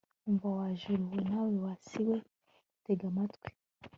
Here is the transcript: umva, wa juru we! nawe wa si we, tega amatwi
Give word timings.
umva, 0.27 0.47
wa 0.57 0.67
juru 0.79 1.01
we! 1.11 1.17
nawe 1.29 1.55
wa 1.63 1.73
si 1.85 2.01
we, 2.09 2.17
tega 2.83 3.05
amatwi 3.11 3.49